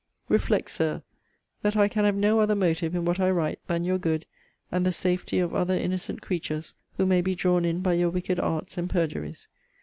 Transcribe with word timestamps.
Reflect, 0.29 0.71
Sir, 0.71 1.03
that 1.61 1.77
I 1.77 1.87
can 1.87 2.05
have 2.05 2.15
no 2.15 2.39
other 2.39 2.55
motive, 2.55 2.95
in 2.95 3.05
what 3.05 3.19
I 3.19 3.29
write, 3.29 3.59
than 3.67 3.83
your 3.83 3.99
good, 3.99 4.25
and 4.71 4.83
the 4.83 4.91
safety 4.91 5.37
of 5.37 5.53
other 5.53 5.75
innocent 5.75 6.23
creatures, 6.23 6.73
who 6.97 7.05
may 7.05 7.21
be 7.21 7.35
drawn 7.35 7.65
in 7.65 7.81
by 7.81 7.93
your 7.93 8.09
wicked 8.09 8.39
arts 8.39 8.79
and 8.79 8.89
perjuries. 8.89 9.47